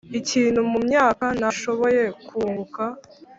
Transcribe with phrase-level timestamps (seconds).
[0.19, 2.83] ikintu mumyaka, nashoboye kunguka